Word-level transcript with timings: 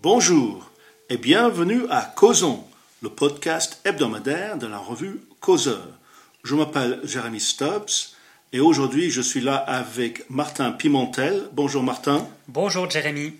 Bonjour 0.00 0.70
et 1.10 1.16
bienvenue 1.16 1.82
à 1.90 2.02
Causons, 2.02 2.62
le 3.02 3.08
podcast 3.08 3.80
hebdomadaire 3.84 4.56
de 4.56 4.68
la 4.68 4.78
revue 4.78 5.20
Causeur. 5.40 5.88
Je 6.44 6.54
m'appelle 6.54 7.00
Jérémy 7.02 7.40
Stubbs 7.40 8.14
et 8.52 8.60
aujourd'hui 8.60 9.10
je 9.10 9.20
suis 9.20 9.40
là 9.40 9.56
avec 9.56 10.30
Martin 10.30 10.70
Pimentel. 10.70 11.48
Bonjour 11.52 11.82
Martin. 11.82 12.28
Bonjour 12.46 12.88
Jérémy. 12.88 13.34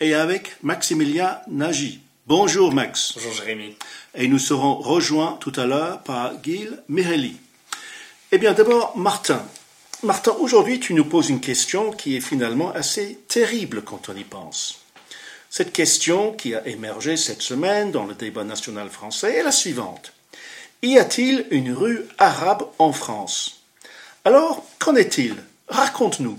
Et 0.00 0.12
avec 0.12 0.62
Maximilien 0.62 1.38
Nagy. 1.48 2.00
Bonjour 2.26 2.74
Max. 2.74 3.14
Bonjour 3.14 3.32
Jérémy. 3.32 3.74
Et 4.14 4.28
nous 4.28 4.38
serons 4.38 4.74
rejoints 4.74 5.38
tout 5.40 5.52
à 5.56 5.64
l'heure 5.64 6.02
par 6.02 6.32
Gil 6.42 6.82
Mirelli. 6.90 7.38
Eh 8.32 8.36
bien 8.36 8.52
d'abord 8.52 8.98
Martin. 8.98 9.42
Martin, 10.02 10.32
aujourd'hui 10.32 10.78
tu 10.78 10.92
nous 10.92 11.06
poses 11.06 11.30
une 11.30 11.40
question 11.40 11.90
qui 11.90 12.16
est 12.16 12.20
finalement 12.20 12.70
assez 12.72 13.18
terrible 13.28 13.80
quand 13.80 14.10
on 14.10 14.14
y 14.14 14.24
pense. 14.24 14.81
Cette 15.54 15.74
question 15.74 16.32
qui 16.32 16.54
a 16.54 16.66
émergé 16.66 17.18
cette 17.18 17.42
semaine 17.42 17.90
dans 17.90 18.06
le 18.06 18.14
débat 18.14 18.42
national 18.42 18.88
français 18.88 19.34
est 19.34 19.42
la 19.42 19.52
suivante. 19.52 20.14
Y 20.80 20.96
a-t-il 20.96 21.46
une 21.50 21.74
rue 21.74 22.06
arabe 22.16 22.66
en 22.78 22.94
France? 22.94 23.60
Alors, 24.24 24.64
qu'en 24.78 24.96
est-il? 24.96 25.36
Raconte-nous. 25.68 26.38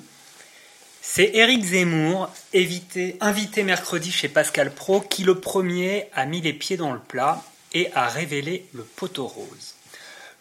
C'est 1.00 1.30
Éric 1.36 1.64
Zemmour, 1.64 2.28
invité 2.56 3.64
mercredi 3.64 4.12
chez 4.12 4.30
Pascal 4.30 4.74
Pro, 4.74 5.02
qui 5.02 5.24
le 5.24 5.40
premier 5.40 6.08
a 6.16 6.26
mis 6.26 6.42
les 6.42 6.54
pieds 6.54 6.78
dans 6.78 6.92
le 6.92 7.00
plat 7.00 7.44
et 7.74 7.92
a 7.94 8.08
révélé 8.08 8.66
le 8.74 8.82
poteau 8.82 9.28
rose. 9.28 9.76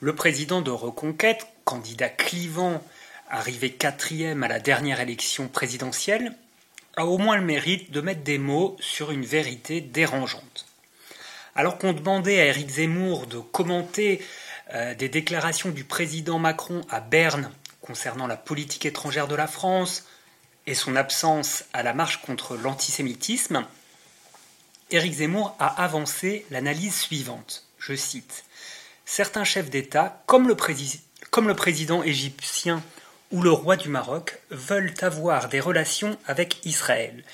Le 0.00 0.14
président 0.14 0.62
de 0.62 0.70
Reconquête, 0.70 1.46
candidat 1.66 2.08
clivant, 2.08 2.82
arrivé 3.28 3.70
quatrième 3.70 4.42
à 4.42 4.48
la 4.48 4.60
dernière 4.60 5.00
élection 5.00 5.48
présidentielle, 5.48 6.34
a 6.96 7.06
au 7.06 7.18
moins 7.18 7.36
le 7.36 7.44
mérite 7.44 7.90
de 7.90 8.00
mettre 8.00 8.22
des 8.22 8.38
mots 8.38 8.76
sur 8.80 9.10
une 9.10 9.24
vérité 9.24 9.80
dérangeante. 9.80 10.66
Alors 11.54 11.78
qu'on 11.78 11.92
demandait 11.92 12.40
à 12.40 12.46
Éric 12.46 12.70
Zemmour 12.70 13.26
de 13.26 13.38
commenter 13.38 14.24
euh, 14.74 14.94
des 14.94 15.08
déclarations 15.08 15.70
du 15.70 15.84
président 15.84 16.38
Macron 16.38 16.82
à 16.88 17.00
Berne 17.00 17.50
concernant 17.80 18.26
la 18.26 18.36
politique 18.36 18.86
étrangère 18.86 19.28
de 19.28 19.34
la 19.34 19.46
France 19.46 20.06
et 20.66 20.74
son 20.74 20.96
absence 20.96 21.64
à 21.72 21.82
la 21.82 21.92
marche 21.92 22.22
contre 22.22 22.56
l'antisémitisme, 22.56 23.66
Éric 24.90 25.14
Zemmour 25.14 25.56
a 25.58 25.82
avancé 25.82 26.46
l'analyse 26.50 26.94
suivante. 26.94 27.66
Je 27.78 27.94
cite 27.94 28.44
Certains 29.04 29.44
chefs 29.44 29.68
d'État, 29.68 30.22
comme 30.26 30.46
le, 30.46 30.56
comme 31.30 31.48
le 31.48 31.54
président 31.54 32.02
égyptien 32.02 32.82
ou 33.32 33.42
le 33.42 33.50
roi 33.50 33.76
du 33.76 33.88
Maroc 33.88 34.38
veulent 34.50 34.94
avoir 35.00 35.48
des 35.48 35.60
relations 35.60 36.18
avec 36.26 36.64
Israël, 36.66 37.24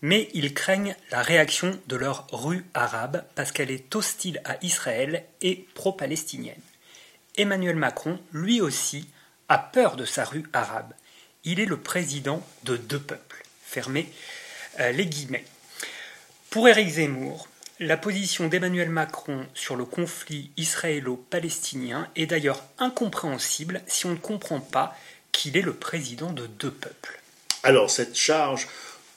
mais 0.00 0.28
ils 0.32 0.54
craignent 0.54 0.96
la 1.10 1.22
réaction 1.22 1.78
de 1.88 1.96
leur 1.96 2.26
rue 2.32 2.64
arabe 2.72 3.24
parce 3.34 3.52
qu'elle 3.52 3.70
est 3.70 3.94
hostile 3.94 4.40
à 4.44 4.56
Israël 4.62 5.24
et 5.42 5.66
pro-palestinienne. 5.74 6.60
Emmanuel 7.36 7.76
Macron, 7.76 8.18
lui 8.32 8.60
aussi, 8.60 9.08
a 9.48 9.58
peur 9.58 9.96
de 9.96 10.04
sa 10.04 10.24
rue 10.24 10.44
arabe. 10.52 10.92
Il 11.44 11.58
est 11.58 11.66
le 11.66 11.78
président 11.78 12.46
de 12.64 12.76
deux 12.76 13.00
peuples. 13.00 13.42
Fermez 13.64 14.10
euh, 14.78 14.92
les 14.92 15.06
guillemets. 15.06 15.44
Pour 16.50 16.68
Éric 16.68 16.88
Zemmour, 16.88 17.48
la 17.78 17.96
position 17.96 18.48
d'Emmanuel 18.48 18.90
Macron 18.90 19.46
sur 19.54 19.74
le 19.74 19.84
conflit 19.84 20.50
israélo-palestinien 20.56 22.08
est 22.14 22.26
d'ailleurs 22.26 22.62
incompréhensible 22.78 23.80
si 23.86 24.06
on 24.06 24.10
ne 24.10 24.16
comprend 24.16 24.60
pas 24.60 24.94
qu'il 25.32 25.56
est 25.56 25.62
le 25.62 25.74
président 25.74 26.32
de 26.32 26.46
deux 26.46 26.70
peuples. 26.70 27.20
Alors, 27.62 27.90
cette 27.90 28.16
charge 28.16 28.68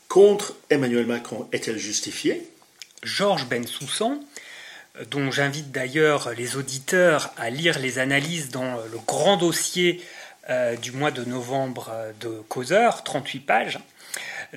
contre 0.08 0.56
Emmanuel 0.70 1.06
Macron 1.06 1.48
est-elle 1.52 1.78
justifiée? 1.78 2.48
Georges 3.04 3.48
Bensoussan, 3.48 4.20
dont 5.10 5.32
j'invite 5.32 5.72
d'ailleurs 5.72 6.34
les 6.34 6.56
auditeurs 6.56 7.34
à 7.38 7.50
lire 7.50 7.80
les 7.80 8.00
analyses 8.00 8.50
dans 8.50 8.76
le 8.76 9.00
grand 9.06 9.38
dossier 9.38 10.04
euh, 10.50 10.76
du 10.76 10.92
mois 10.92 11.12
de 11.12 11.24
novembre 11.24 11.90
euh, 11.92 12.12
de 12.20 12.42
Causeur, 12.50 13.04
38 13.04 13.40
pages. 13.40 13.80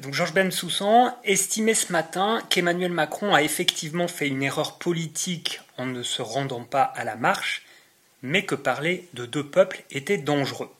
Donc 0.00 0.12
Georges 0.12 0.34
Bensoussan 0.34 1.16
estimait 1.24 1.74
ce 1.74 1.92
matin 1.92 2.42
qu'Emmanuel 2.50 2.92
Macron 2.92 3.32
a 3.34 3.42
effectivement 3.42 4.08
fait 4.08 4.28
une 4.28 4.42
erreur 4.42 4.78
politique 4.78 5.60
en 5.78 5.86
ne 5.86 6.02
se 6.02 6.20
rendant 6.22 6.64
pas 6.64 6.82
à 6.82 7.04
la 7.04 7.16
marche, 7.16 7.62
mais 8.20 8.44
que 8.44 8.54
parler 8.54 9.08
de 9.14 9.26
deux 9.26 9.46
peuples 9.46 9.84
était 9.90 10.18
dangereux. 10.18 10.70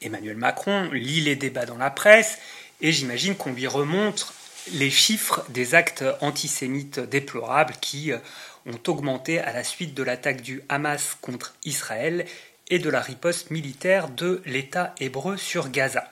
Emmanuel 0.00 0.36
Macron 0.36 0.90
lit 0.92 1.20
les 1.20 1.36
débats 1.36 1.66
dans 1.66 1.76
la 1.76 1.90
presse 1.90 2.38
et 2.80 2.92
j'imagine 2.92 3.36
qu'on 3.36 3.52
lui 3.52 3.66
remonte 3.66 4.32
les 4.72 4.90
chiffres 4.90 5.44
des 5.48 5.74
actes 5.74 6.04
antisémites 6.20 7.00
déplorables 7.00 7.74
qui 7.80 8.12
euh, 8.12 8.18
ont 8.66 8.80
augmenté 8.90 9.38
à 9.38 9.52
la 9.52 9.64
suite 9.64 9.94
de 9.94 10.02
l'attaque 10.02 10.42
du 10.42 10.62
Hamas 10.68 11.16
contre 11.20 11.54
Israël 11.64 12.26
et 12.68 12.78
de 12.78 12.90
la 12.90 13.00
riposte 13.00 13.50
militaire 13.50 14.08
de 14.08 14.42
l'État 14.46 14.94
hébreu 15.00 15.36
sur 15.36 15.70
Gaza. 15.70 16.08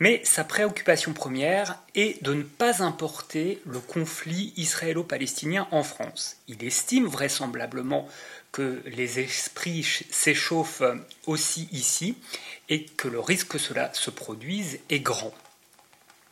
Mais 0.00 0.20
sa 0.24 0.44
préoccupation 0.44 1.12
première 1.12 1.82
est 1.96 2.22
de 2.22 2.32
ne 2.32 2.44
pas 2.44 2.84
importer 2.84 3.60
le 3.66 3.80
conflit 3.80 4.52
israélo-palestinien 4.56 5.66
en 5.72 5.82
France. 5.82 6.36
Il 6.46 6.64
estime 6.64 7.06
vraisemblablement 7.06 8.08
que 8.52 8.82
les 8.86 9.20
esprits 9.20 9.86
s'échauffent 10.10 10.82
aussi 11.26 11.68
ici 11.72 12.16
et 12.68 12.84
que 12.84 13.08
le 13.08 13.20
risque 13.20 13.48
que 13.48 13.58
cela 13.58 13.92
se 13.94 14.10
produise 14.10 14.78
est 14.90 15.00
grand. 15.00 15.34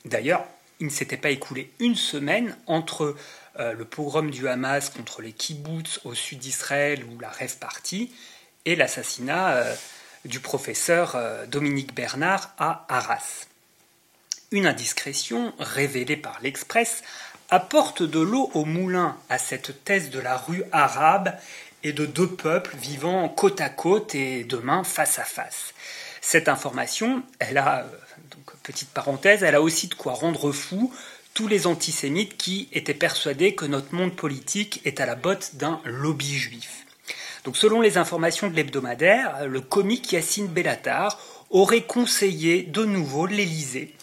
D'ailleurs, 0.04 0.44
il 0.81 0.87
ne 0.87 0.93
s'était 0.93 1.16
pas 1.16 1.31
écoulé 1.31 1.71
une 1.78 1.94
semaine 1.94 2.56
entre 2.66 3.16
euh, 3.59 3.72
le 3.72 3.84
pogrom 3.84 4.31
du 4.31 4.49
Hamas 4.49 4.91
contre 4.91 5.22
les 5.22 5.32
kibbutz 5.32 6.00
au 6.05 6.15
sud 6.15 6.38
d'Israël 6.38 7.05
ou 7.05 7.19
la 7.19 7.31
Rêve 7.31 7.56
Party 7.59 8.12
et 8.66 8.76
l'assassinat 8.76 9.56
euh, 9.56 9.75
du 10.26 10.41
professeur 10.41 11.16
euh, 11.16 11.47
Dominique 11.47 11.94
Bernard 11.94 12.53
à 12.59 12.84
Arras. 12.88 13.47
Une 14.50 14.66
indiscrétion 14.66 15.55
révélée 15.59 16.16
par 16.16 16.38
l'Express 16.43 17.03
apporte 17.49 18.03
de 18.03 18.21
l'eau 18.21 18.50
au 18.55 18.65
moulin 18.65 19.16
à 19.28 19.38
cette 19.38 19.84
thèse 19.84 20.10
de 20.10 20.21
la 20.21 20.37
rue 20.37 20.65
arabe 20.72 21.32
de 21.93 22.07
deux 22.07 22.29
peuples 22.29 22.77
vivant 22.77 23.29
côte 23.29 23.61
à 23.61 23.69
côte 23.69 24.15
et 24.15 24.45
demain 24.45 24.85
face 24.85 25.19
à 25.19 25.25
face. 25.25 25.75
Cette 26.21 26.49
information, 26.49 27.23
elle 27.39 27.59
a, 27.59 27.81
euh, 27.81 27.85
donc 28.31 28.57
petite 28.63 28.91
parenthèse, 28.91 29.43
elle 29.43 29.55
a 29.55 29.63
aussi 29.63 29.89
de 29.89 29.95
quoi 29.95 30.13
rendre 30.13 30.53
fou 30.53 30.93
tous 31.35 31.49
les 31.49 31.67
antisémites 31.67 32.37
qui 32.37 32.69
étaient 32.73 32.95
persuadés 32.95 33.55
que 33.55 33.67
notre 33.67 33.95
monde 33.95 34.17
politique 34.17 34.81
est 34.85 35.01
à 35.01 35.07
la 35.07 35.15
botte 35.15 35.57
d'un 35.57 35.81
lobby 35.85 36.35
juif. 36.35 36.87
Donc 37.45 37.57
selon 37.57 37.81
les 37.81 37.99
informations 37.99 38.49
de 38.49 38.57
l'hebdomadaire, 38.57 39.47
le 39.47 39.61
comique 39.61 40.13
Yacine 40.13 40.49
Bellatar 40.49 41.21
aurait 41.51 41.83
conseillé 41.83 42.63
de 42.63 42.85
nouveau 42.85 43.27
l'Élysée 43.27 43.95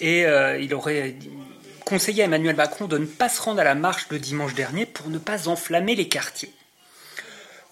et 0.00 0.24
euh, 0.24 0.58
il 0.58 0.72
aurait 0.72 1.16
conseillé 1.84 2.22
à 2.22 2.26
Emmanuel 2.26 2.56
Macron 2.56 2.86
de 2.86 2.96
ne 2.96 3.06
pas 3.06 3.28
se 3.28 3.42
rendre 3.42 3.60
à 3.60 3.64
la 3.64 3.74
marche 3.74 4.06
le 4.10 4.18
dimanche 4.18 4.54
dernier 4.54 4.86
pour 4.86 5.08
ne 5.08 5.18
pas 5.18 5.48
enflammer 5.48 5.96
les 5.96 6.08
quartiers 6.08 6.52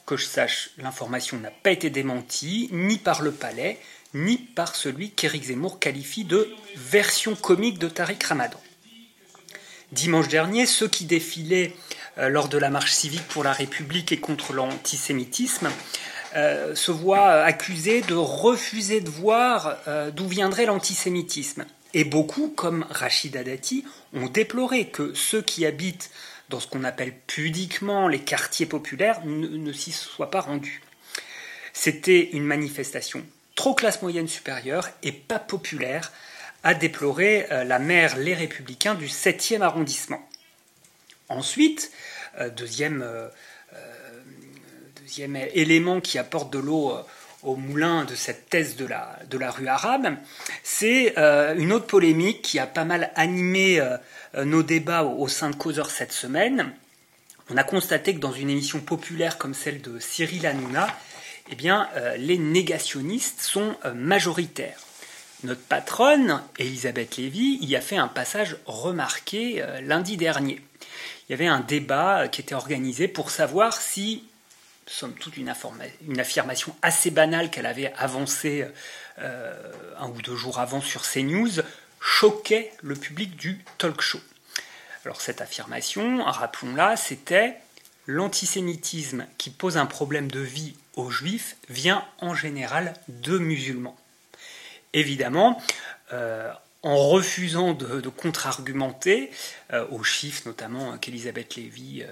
que 0.07 0.17
je 0.17 0.25
sache, 0.25 0.71
l'information 0.79 1.37
n'a 1.39 1.51
pas 1.51 1.73
été 1.73 1.91
démentie, 1.91 2.69
ni 2.73 2.97
par 2.97 3.23
le 3.23 3.33
palais, 3.33 3.79
ni 4.15 4.39
par 4.39 4.77
celui 4.77 5.11
qu'Éric 5.11 5.45
Zemmour 5.45 5.79
qualifie 5.81 6.25
de 6.25 6.49
version 6.77 7.35
comique 7.35 7.79
de 7.79 7.89
Tariq 7.89 8.25
Ramadan. 8.25 8.61
Dimanche 9.93 10.29
dernier, 10.29 10.67
ceux 10.67 10.89
qui 10.89 11.05
défilaient 11.05 11.73
euh, 12.19 12.29
lors 12.29 12.49
de 12.49 12.59
la 12.59 12.71
marche 12.71 12.93
civique 12.93 13.27
pour 13.29 13.45
la 13.45 13.53
République 13.53 14.13
et 14.13 14.19
contre 14.19 14.53
l'antisémitisme 14.53 15.69
euh, 16.35 16.75
se 16.75 16.91
voient 16.91 17.43
accusés 17.43 18.01
de 18.03 18.15
refuser 18.15 19.01
de 19.01 19.11
voir 19.11 19.77
euh, 19.87 20.11
d'où 20.11 20.27
viendrait 20.27 20.67
l'antisémitisme. 20.67 21.67
Et 21.95 22.05
beaucoup, 22.05 22.49
comme 22.49 22.85
Rachida 22.91 23.45
Dati, 23.45 23.85
ont 24.13 24.27
déploré 24.27 24.89
que 24.89 25.15
ceux 25.15 25.41
qui 25.41 25.65
habitent 25.65 26.11
dans 26.49 26.61
ce 26.61 26.67
qu'on 26.67 26.85
appelle 26.85 27.13
pudiquement 27.27 28.09
les 28.09 28.21
quartiers 28.21 28.67
populaires, 28.67 29.21
ne, 29.25 29.73
s'y 29.73 29.93
soit 29.93 30.31
pas 30.31 30.41
rendu. 30.41 30.83
C'était 31.73 32.31
une 32.33 32.45
manifestation 32.45 33.25
trop 33.57 33.75
classe 33.75 34.03
moyenne 34.03 34.29
supérieure 34.29 34.89
et 35.03 35.11
pas 35.11 35.41
populaire, 35.41 36.13
a 36.63 36.75
déploré 36.75 37.47
euh, 37.51 37.65
la 37.65 37.79
maire 37.79 38.17
Les 38.17 38.35
Républicains 38.35 38.95
du 38.95 39.07
7e 39.07 39.63
arrondissement. 39.63 40.29
Ensuite, 41.29 41.91
euh, 42.39 42.51
deuxième, 42.51 43.03
euh, 43.03 43.29
deuxième 45.03 45.37
élément 45.37 46.01
qui 46.01 46.19
apporte 46.19 46.53
de 46.53 46.59
l'eau 46.59 46.93
au 47.47 47.57
moulin 47.57 48.05
de 48.05 48.15
cette 48.15 48.51
thèse 48.51 48.77
de 48.77 48.87
la, 48.87 49.51
rue 49.51 49.69
arabe, 49.69 50.17
c'est 50.63 51.15
une 51.17 51.73
autre 51.73 51.87
polémique 51.87 52.43
qui 52.43 52.59
a 52.59 52.67
pas 52.67 52.85
mal 52.85 53.11
animé 53.15 53.81
euh, 53.81 54.45
nos 54.45 54.63
débats 54.63 55.05
au 55.05 55.29
sein 55.29 55.51
de 55.51 55.57
Causeur 55.57 55.91
cette 55.91 56.13
semaine, 56.13 56.73
on 57.49 57.57
a 57.57 57.65
constaté 57.65 58.15
que 58.15 58.19
dans 58.19 58.33
une 58.33 58.51
émission 58.51 58.81
populaire 58.81 59.39
comme 59.39 59.55
celle 59.55 59.81
de 59.81 59.99
Cyril 60.01 60.47
Hanouna, 60.47 60.89
eh 61.51 61.55
bien, 61.55 61.89
euh, 61.97 62.17
les 62.17 62.39
négationnistes 62.39 63.41
sont 63.41 63.77
euh, 63.85 63.95
majoritaires. 63.95 64.81
Notre 65.45 65.61
patronne, 65.61 66.43
Elisabeth 66.59 67.19
Lévy, 67.19 67.59
y 67.61 67.77
a 67.77 67.81
fait 67.81 67.99
un 67.99 68.09
passage 68.09 68.57
remarqué 68.67 69.63
euh, 69.63 69.81
lundi 69.81 70.17
dernier. 70.17 70.61
Il 71.29 71.33
y 71.33 71.35
avait 71.35 71.47
un 71.47 71.61
débat 71.61 72.23
euh, 72.23 72.27
qui 72.29 72.41
était 72.41 72.55
organisé 72.55 73.07
pour 73.07 73.31
savoir 73.31 73.81
si, 73.81 74.25
somme 74.87 75.15
toute 75.15 75.37
une, 75.37 75.53
une 76.07 76.21
affirmation 76.21 76.75
assez 76.83 77.11
banale 77.11 77.51
qu'elle 77.51 77.67
avait 77.67 77.93
avancée 77.97 78.67
euh, 79.19 79.73
un 79.99 80.09
ou 80.09 80.23
deux 80.23 80.37
jours 80.37 80.59
avant 80.59 80.81
sur 80.81 81.03
CNews, 81.03 81.63
choquait 82.01 82.73
le 82.83 82.95
public 82.95 83.37
du 83.37 83.65
talk 83.79 84.01
show. 84.01 84.21
Alors 85.05 85.21
cette 85.21 85.41
affirmation, 85.41 86.23
rappelons-la, 86.25 86.97
c'était 86.97 87.57
l'antisémitisme 88.07 89.27
qui 89.39 89.51
pose 89.51 89.77
un 89.77 89.87
problème 89.87 90.31
de 90.31 90.41
vie 90.41 90.75
aux 90.95 91.11
juifs 91.11 91.57
vient 91.69 92.05
en 92.21 92.35
général 92.35 92.95
de 93.09 93.39
musulmans. 93.39 93.97
Évidemment, 94.93 95.61
euh, 96.13 96.53
en 96.83 96.97
refusant 97.09 97.73
de, 97.73 98.09
contre-argumenter 98.09 99.31
euh, 99.73 99.87
aux 99.91 100.05
chiffres 100.05 100.43
notamment 100.47 100.99
qu'Elisabeth 100.99 101.57
Lévy 101.57 102.05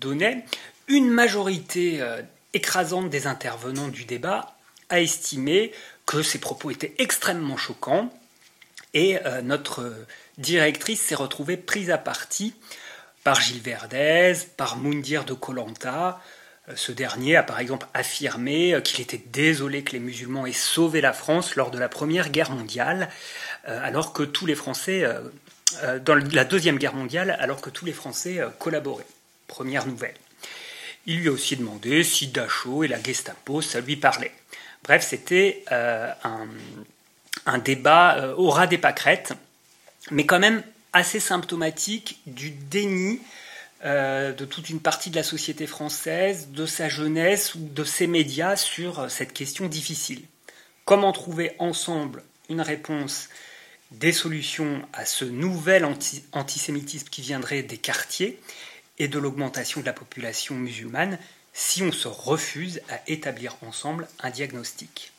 donnait, 0.00 0.44
une 0.94 1.08
majorité 1.08 2.00
écrasante 2.52 3.08
des 3.08 3.26
intervenants 3.26 3.88
du 3.88 4.04
débat 4.04 4.54
a 4.88 5.00
estimé 5.00 5.72
que 6.06 6.22
ces 6.22 6.38
propos 6.38 6.70
étaient 6.70 6.94
extrêmement 6.98 7.56
choquants 7.56 8.12
et 8.92 9.18
notre 9.42 9.94
directrice 10.38 11.00
s'est 11.00 11.14
retrouvée 11.14 11.56
prise 11.56 11.90
à 11.90 11.98
partie 11.98 12.54
par 13.24 13.40
Gilles 13.40 13.62
Verdez, 13.62 14.34
par 14.56 14.76
Moundir 14.76 15.24
de 15.24 15.32
Colanta, 15.32 16.20
euh, 16.68 16.72
ce 16.76 16.92
dernier 16.92 17.36
a 17.36 17.42
par 17.42 17.58
exemple 17.58 17.86
affirmé 17.94 18.74
euh, 18.74 18.80
qu'il 18.80 19.00
était 19.00 19.22
désolé 19.32 19.82
que 19.82 19.92
les 19.92 19.98
musulmans 19.98 20.46
aient 20.46 20.52
sauvé 20.52 21.00
la 21.00 21.12
France 21.12 21.56
lors 21.56 21.70
de 21.70 21.78
la 21.78 21.88
Première 21.88 22.30
Guerre 22.30 22.50
mondiale, 22.50 23.08
euh, 23.68 23.80
alors 23.82 24.12
que 24.12 24.22
tous 24.22 24.46
les 24.46 24.54
Français, 24.54 25.04
dans 26.04 26.14
la 26.14 26.44
Deuxième 26.44 26.76
Guerre 26.76 26.94
mondiale, 26.94 27.36
alors 27.40 27.62
que 27.62 27.70
tous 27.70 27.86
les 27.86 27.92
Français 27.92 28.40
collaboraient. 28.58 29.06
Première 29.46 29.86
nouvelle. 29.86 30.14
Il 31.06 31.20
lui 31.20 31.28
a 31.28 31.32
aussi 31.32 31.56
demandé 31.56 32.04
si 32.04 32.28
Dachau 32.28 32.84
et 32.84 32.88
la 32.88 33.02
Gestapo, 33.02 33.60
ça 33.60 33.80
lui 33.80 33.96
parlait. 33.96 34.32
Bref, 34.84 35.06
c'était 35.08 35.64
un, 35.70 36.46
un, 37.46 37.58
débat 37.58 38.34
au 38.36 38.50
ras 38.50 38.66
des 38.66 38.78
pâquerettes, 38.78 39.32
mais 40.10 40.26
quand 40.26 40.40
même 40.40 40.62
assez 40.92 41.20
symptomatique 41.20 42.20
du 42.26 42.50
déni 42.50 43.20
euh, 43.84 44.32
de 44.32 44.44
toute 44.44 44.70
une 44.70 44.78
partie 44.78 45.10
de 45.10 45.16
la 45.16 45.24
société 45.24 45.66
française, 45.66 46.50
de 46.50 46.66
sa 46.66 46.88
jeunesse 46.88 47.56
ou 47.56 47.58
de 47.58 47.82
ses 47.82 48.06
médias 48.06 48.54
sur 48.54 49.00
euh, 49.00 49.08
cette 49.08 49.32
question 49.32 49.66
difficile. 49.66 50.22
Comment 50.84 51.10
trouver 51.10 51.56
ensemble 51.58 52.22
une 52.48 52.60
réponse, 52.60 53.28
des 53.90 54.12
solutions 54.12 54.82
à 54.92 55.04
ce 55.04 55.24
nouvel 55.24 55.84
antisémitisme 56.32 57.08
qui 57.08 57.22
viendrait 57.22 57.64
des 57.64 57.76
quartiers? 57.76 58.38
Et 58.98 59.08
de 59.08 59.18
l'augmentation 59.18 59.80
de 59.80 59.86
la 59.86 59.92
population 59.92 60.54
musulmane 60.54 61.18
si 61.52 61.82
on 61.82 61.92
se 61.92 62.08
refuse 62.08 62.80
à 62.88 63.00
établir 63.06 63.56
ensemble 63.62 64.08
un 64.20 64.30
diagnostic 64.30 65.12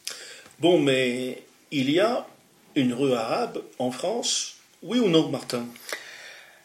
Bon, 0.60 0.80
mais 0.80 1.44
il 1.72 1.90
y 1.90 2.00
a 2.00 2.28
une 2.76 2.94
rue 2.94 3.14
arabe 3.14 3.62
en 3.80 3.92
France, 3.92 4.58
oui 4.82 5.00
ou 5.00 5.10
non, 5.10 5.30
Martin? 5.30 5.66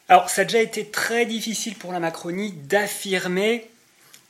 Alors, 0.08 0.30
ça 0.30 0.42
a 0.42 0.44
déjà 0.44 0.62
été 0.62 0.86
très 0.86 1.26
difficile 1.26 1.74
pour 1.74 1.92
la 1.92 2.00
Macronie 2.00 2.52
d'affirmer 2.52 3.68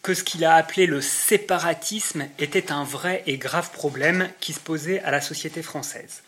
que 0.03 0.15
ce 0.15 0.25
qu'il 0.25 0.45
a 0.45 0.55
appelé 0.55 0.87
le 0.87 1.01
séparatisme 1.01 2.27
était 2.39 2.73
un 2.73 2.85
vrai 2.85 3.23
et 3.27 3.37
grave 3.37 3.71
problème 3.71 4.29
qui 4.41 4.53
se 4.53 4.61
posait 4.61 5.01
à 5.01 5.11
la 5.11 5.21
société 5.21 5.63
française. 5.63 6.23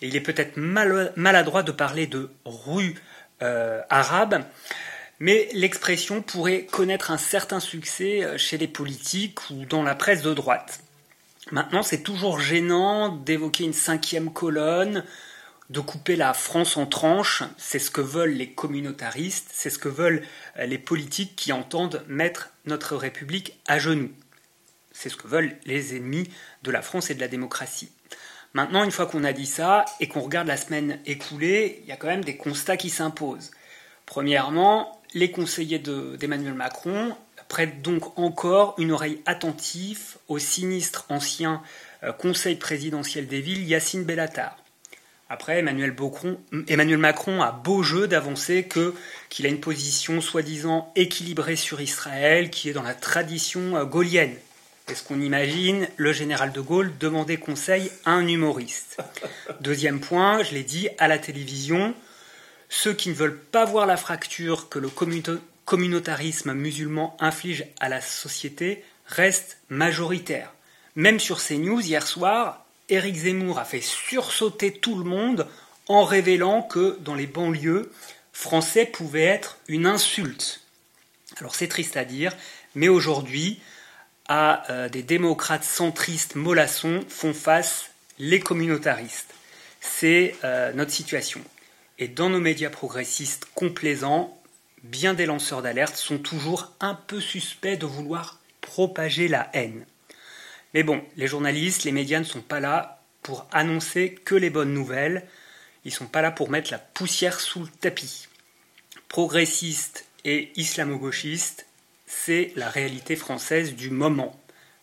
Et 0.00 0.08
il 0.08 0.16
est 0.16 0.20
peut-être 0.20 0.56
maladroit 0.56 1.62
de 1.62 1.72
parler 1.72 2.06
de 2.06 2.30
rue 2.44 2.96
euh, 3.42 3.80
arabe, 3.90 4.44
mais 5.22 5.48
l'expression 5.52 6.20
pourrait 6.20 6.64
connaître 6.64 7.12
un 7.12 7.16
certain 7.16 7.60
succès 7.60 8.24
euh, 8.24 8.36
chez 8.38 8.58
les 8.58 8.66
politiques 8.66 9.38
ou 9.50 9.64
dans 9.66 9.84
la 9.84 9.94
presse 9.94 10.22
de 10.22 10.34
droite. 10.34 10.80
Maintenant, 11.52 11.84
c'est 11.84 12.02
toujours 12.02 12.40
gênant 12.40 13.08
d'évoquer 13.08 13.62
une 13.62 13.72
cinquième 13.72 14.32
colonne, 14.32 15.04
de 15.70 15.78
couper 15.78 16.16
la 16.16 16.34
France 16.34 16.76
en 16.76 16.86
tranches. 16.86 17.44
C'est 17.56 17.78
ce 17.78 17.92
que 17.92 18.00
veulent 18.00 18.32
les 18.32 18.50
communautaristes, 18.50 19.48
c'est 19.52 19.70
ce 19.70 19.78
que 19.78 19.88
veulent 19.88 20.26
euh, 20.58 20.66
les 20.66 20.78
politiques 20.78 21.36
qui 21.36 21.52
entendent 21.52 22.02
mettre 22.08 22.50
notre 22.66 22.96
République 22.96 23.56
à 23.68 23.78
genoux. 23.78 24.10
C'est 24.90 25.08
ce 25.08 25.16
que 25.16 25.28
veulent 25.28 25.56
les 25.66 25.94
ennemis 25.94 26.28
de 26.64 26.72
la 26.72 26.82
France 26.82 27.10
et 27.10 27.14
de 27.14 27.20
la 27.20 27.28
démocratie. 27.28 27.92
Maintenant, 28.54 28.82
une 28.82 28.90
fois 28.90 29.06
qu'on 29.06 29.22
a 29.22 29.32
dit 29.32 29.46
ça 29.46 29.84
et 30.00 30.08
qu'on 30.08 30.22
regarde 30.22 30.48
la 30.48 30.56
semaine 30.56 30.98
écoulée, 31.06 31.78
il 31.84 31.88
y 31.88 31.92
a 31.92 31.96
quand 31.96 32.08
même 32.08 32.24
des 32.24 32.36
constats 32.36 32.76
qui 32.76 32.90
s'imposent. 32.90 33.52
Premièrement, 34.04 35.00
les 35.14 35.30
conseillers 35.30 35.78
d'Emmanuel 35.78 36.54
Macron 36.54 37.14
prêtent 37.48 37.82
donc 37.82 38.18
encore 38.18 38.74
une 38.78 38.92
oreille 38.92 39.20
attentive 39.26 40.16
au 40.28 40.38
sinistre 40.38 41.04
ancien 41.10 41.62
euh, 42.02 42.12
conseil 42.12 42.56
présidentiel 42.56 43.26
des 43.26 43.40
villes 43.40 43.64
Yacine 43.68 44.04
Bellatar. 44.04 44.56
Après, 45.28 45.58
Emmanuel, 45.60 45.94
Macron 46.98 47.40
a 47.40 47.52
beau 47.52 47.82
jeu 47.82 48.06
d'avancer 48.06 48.68
qu'il 49.30 49.46
a 49.46 49.48
une 49.48 49.60
position 49.60 50.20
soi-disant 50.20 50.92
équilibrée 50.94 51.56
sur 51.56 51.80
Israël, 51.80 52.50
qui 52.50 52.68
est 52.68 52.74
dans 52.74 52.82
la 52.82 52.94
tradition 52.94 53.76
euh, 53.76 53.84
gaulienne. 53.84 54.34
Est-ce 54.88 55.04
qu'on 55.04 55.20
imagine 55.20 55.88
le 55.96 56.12
général 56.12 56.52
de 56.52 56.60
Gaulle 56.60 56.92
demander 56.98 57.36
conseil 57.36 57.90
à 58.04 58.12
un 58.12 58.26
humoriste? 58.26 58.98
Deuxième 59.60 60.00
point, 60.00 60.42
je 60.42 60.54
l'ai 60.54 60.64
dit 60.64 60.88
à 60.98 61.06
la 61.08 61.18
télévision, 61.18 61.94
ceux 62.72 62.94
qui 62.94 63.10
ne 63.10 63.14
veulent 63.14 63.38
pas 63.38 63.66
voir 63.66 63.84
la 63.84 63.98
fracture 63.98 64.70
que 64.70 64.78
le 64.78 64.88
communautarisme 65.66 66.54
musulman 66.54 67.14
inflige 67.20 67.66
à 67.80 67.90
la 67.90 68.00
société 68.00 68.82
restent 69.06 69.58
majoritaires. 69.68 70.54
Même 70.96 71.20
sur 71.20 71.44
CNews 71.44 71.82
hier 71.82 72.06
soir, 72.06 72.64
Éric 72.88 73.14
Zemmour 73.14 73.58
a 73.58 73.66
fait 73.66 73.82
sursauter 73.82 74.72
tout 74.72 74.96
le 74.96 75.04
monde 75.04 75.46
en 75.86 76.04
révélant 76.04 76.62
que 76.62 76.96
dans 77.00 77.14
les 77.14 77.26
banlieues, 77.26 77.92
français 78.32 78.86
pouvait 78.86 79.20
être 79.20 79.58
une 79.68 79.84
insulte. 79.84 80.62
Alors 81.36 81.54
c'est 81.54 81.68
triste 81.68 81.98
à 81.98 82.06
dire, 82.06 82.34
mais 82.74 82.88
aujourd'hui, 82.88 83.60
à 84.28 84.72
euh, 84.72 84.88
des 84.88 85.02
démocrates 85.02 85.64
centristes 85.64 86.36
mollassons 86.36 87.04
font 87.06 87.34
face 87.34 87.90
les 88.18 88.40
communautaristes. 88.40 89.34
C'est 89.82 90.36
euh, 90.42 90.72
notre 90.72 90.92
situation. 90.92 91.42
Et 92.02 92.08
dans 92.08 92.30
nos 92.30 92.40
médias 92.40 92.68
progressistes 92.68 93.46
complaisants, 93.54 94.36
bien 94.82 95.14
des 95.14 95.24
lanceurs 95.24 95.62
d'alerte 95.62 95.94
sont 95.94 96.18
toujours 96.18 96.72
un 96.80 96.96
peu 96.96 97.20
suspects 97.20 97.76
de 97.76 97.86
vouloir 97.86 98.40
propager 98.60 99.28
la 99.28 99.48
haine. 99.52 99.86
Mais 100.74 100.82
bon, 100.82 101.04
les 101.16 101.28
journalistes, 101.28 101.84
les 101.84 101.92
médias 101.92 102.18
ne 102.18 102.24
sont 102.24 102.40
pas 102.40 102.58
là 102.58 103.04
pour 103.22 103.46
annoncer 103.52 104.16
que 104.24 104.34
les 104.34 104.50
bonnes 104.50 104.74
nouvelles. 104.74 105.28
Ils 105.84 105.92
ne 105.92 105.96
sont 105.96 106.08
pas 106.08 106.22
là 106.22 106.32
pour 106.32 106.50
mettre 106.50 106.72
la 106.72 106.80
poussière 106.80 107.38
sous 107.38 107.60
le 107.60 107.68
tapis. 107.68 108.26
Progressistes 109.06 110.04
et 110.24 110.50
islamo-gauchistes, 110.56 111.66
c'est 112.08 112.52
la 112.56 112.68
réalité 112.68 113.14
française 113.14 113.76
du 113.76 113.90
moment. 113.90 114.36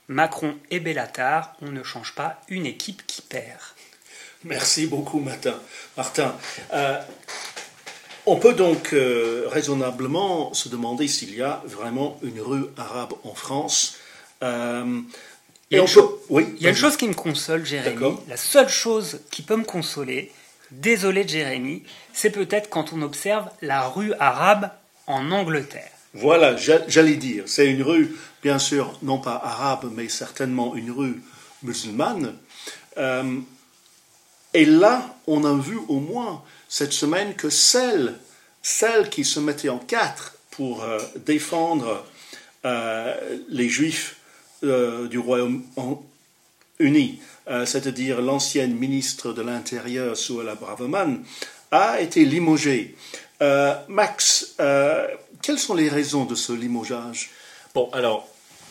Macron 0.07 0.57
et 0.71 0.79
Bellatar, 0.79 1.57
on 1.59 1.69
ne 1.69 1.83
change 1.83 2.15
pas 2.15 2.39
une 2.47 2.65
équipe 2.65 3.05
qui 3.07 3.21
perd. 3.21 3.59
Merci 4.43 4.87
beaucoup, 4.87 5.19
Martin. 5.19 5.55
Martin, 5.97 6.35
euh, 6.73 6.99
on 8.25 8.37
peut 8.37 8.53
donc 8.53 8.93
euh, 8.93 9.45
raisonnablement 9.47 10.53
se 10.53 10.69
demander 10.69 11.07
s'il 11.07 11.35
y 11.35 11.41
a 11.41 11.61
vraiment 11.65 12.19
une 12.23 12.39
rue 12.39 12.65
arabe 12.77 13.13
en 13.23 13.33
France. 13.33 13.97
Euh, 14.43 15.01
il 15.71 15.75
y 15.75 15.79
a, 15.79 15.81
une, 15.81 16.75
chose 16.75 16.97
qui 16.97 17.07
me 17.07 17.13
console, 17.13 17.65
Jérémy. 17.65 18.15
La 18.27 18.37
seule 18.37 18.69
chose 18.69 19.19
qui 19.29 19.43
peut 19.43 19.55
me 19.55 19.63
consoler, 19.63 20.31
désolé 20.71 21.27
Jérémy, 21.27 21.83
c'est 22.13 22.31
peut-être 22.31 22.69
quand 22.69 22.93
on 22.93 23.01
observe 23.01 23.49
la 23.61 23.87
rue 23.87 24.13
arabe 24.19 24.71
en 25.05 25.31
Angleterre. 25.31 25.91
Voilà, 26.13 26.55
j'allais 26.55 27.17
dire, 27.17 27.43
c'est 27.45 27.67
une 27.67 27.83
rue, 27.83 28.15
bien 28.41 28.57
sûr, 28.57 28.97
non 29.03 29.19
pas 29.19 29.39
arabe, 29.43 29.91
mais 29.93 30.09
certainement 30.09 30.75
une 30.75 30.89
rue 30.89 31.21
musulmane. 31.61 32.35
Euh, 32.97 33.39
et 34.53 34.65
là, 34.65 35.15
on 35.27 35.45
a 35.45 35.53
vu 35.53 35.77
au 35.87 35.99
moins 35.99 36.41
cette 36.67 36.93
semaine 36.93 37.35
que 37.35 37.49
celles, 37.49 38.15
celles 38.61 39.09
qui 39.09 39.23
se 39.23 39.39
mettaient 39.39 39.69
en 39.69 39.77
quatre 39.77 40.35
pour 40.51 40.83
euh, 40.83 40.97
défendre 41.25 42.05
euh, 42.65 43.37
les 43.49 43.69
juifs 43.69 44.17
euh, 44.63 45.07
du 45.07 45.19
Royaume-Uni, 45.19 47.21
c'est-à-dire 47.65 48.21
l'ancienne 48.21 48.75
ministre 48.75 49.33
de 49.33 49.41
l'Intérieur, 49.41 50.15
Suella 50.15 50.53
Braverman, 50.53 51.23
a 51.71 51.99
été 51.99 52.23
limogée. 52.23 52.95
Max, 53.87 54.55
quelles 55.41 55.57
sont 55.57 55.73
les 55.73 55.89
raisons 55.89 56.25
de 56.25 56.35
ce 56.35 56.53
limogeage 56.53 57.31
Bon, 57.73 57.89
alors, 57.91 58.27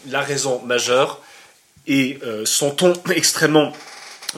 la 0.07 0.21
raison 0.21 0.63
majeure 0.63 1.21
est 1.89 2.23
son 2.45 2.71
ton 2.71 2.93
extrêmement 3.11 3.73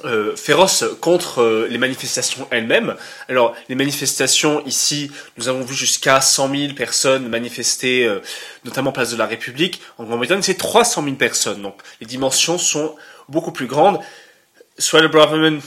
euh, 0.05 0.37
féroce 0.37 0.85
contre 1.01 1.43
euh, 1.43 1.67
les 1.69 1.79
manifestations 1.79 2.47
elles-mêmes. 2.51 2.97
Alors, 3.29 3.55
les 3.69 3.75
manifestations 3.75 4.65
ici, 4.67 5.11
nous 5.37 5.49
avons 5.49 5.63
vu 5.63 5.75
jusqu'à 5.75 6.21
100 6.21 6.55
000 6.55 6.75
personnes 6.75 7.29
manifester, 7.29 8.05
euh, 8.05 8.21
notamment 8.65 8.93
place 8.93 9.11
de 9.11 9.17
la 9.17 9.27
République. 9.27 9.81
En 9.99 10.05
Grande-Bretagne, 10.05 10.43
c'est 10.43 10.57
300 10.57 11.05
000 11.05 11.17
personnes. 11.17 11.63
Donc, 11.63 11.81
les 12.01 12.07
dimensions 12.07 12.59
sont 12.59 12.97
beaucoup 13.29 13.53
plus 13.53 13.67
grandes. 13.67 14.01
Soit 14.79 15.03
le 15.03 15.09
Braverman 15.09 15.61